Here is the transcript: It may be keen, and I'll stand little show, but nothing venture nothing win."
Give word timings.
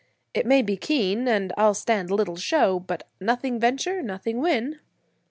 It 0.33 0.47
may 0.47 0.63
be 0.63 0.77
keen, 0.77 1.27
and 1.27 1.53
I'll 1.59 1.75
stand 1.75 2.09
little 2.09 2.35
show, 2.35 2.79
but 2.79 3.07
nothing 3.19 3.59
venture 3.59 4.01
nothing 4.01 4.39
win." 4.41 4.79